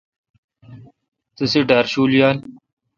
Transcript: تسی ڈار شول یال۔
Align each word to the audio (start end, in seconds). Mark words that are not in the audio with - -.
تسی 1.35 1.59
ڈار 1.69 1.85
شول 1.91 2.11
یال۔ 2.19 2.37